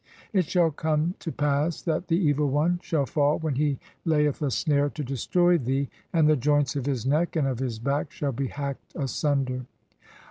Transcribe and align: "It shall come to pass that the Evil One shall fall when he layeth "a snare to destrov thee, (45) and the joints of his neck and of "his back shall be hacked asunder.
"It 0.33 0.45
shall 0.45 0.71
come 0.71 1.13
to 1.19 1.31
pass 1.31 1.79
that 1.83 2.07
the 2.07 2.17
Evil 2.17 2.49
One 2.49 2.79
shall 2.81 3.05
fall 3.05 3.37
when 3.37 3.53
he 3.53 3.77
layeth 4.03 4.41
"a 4.41 4.49
snare 4.49 4.89
to 4.89 5.03
destrov 5.03 5.65
thee, 5.65 5.89
(45) 5.91 5.91
and 6.13 6.27
the 6.27 6.35
joints 6.37 6.75
of 6.75 6.87
his 6.87 7.05
neck 7.05 7.35
and 7.35 7.47
of 7.47 7.59
"his 7.59 7.77
back 7.77 8.09
shall 8.11 8.31
be 8.31 8.47
hacked 8.47 8.95
asunder. 8.95 9.67